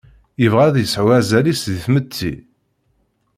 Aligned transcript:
Yebɣa 0.41 0.63
ad 0.67 0.75
yesɛu 0.79 1.07
azal-is 1.19 1.61
deg 1.67 1.79
tmetti. 1.85 2.33